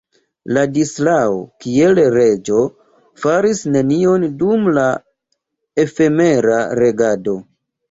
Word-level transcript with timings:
Ladislao, 0.57 1.35
kiel 1.65 2.01
reĝo, 2.15 2.63
faris 3.25 3.61
nenion 3.77 4.27
dum 4.41 4.67
la 4.81 4.89
efemera 5.87 6.61
regado. 6.83 7.41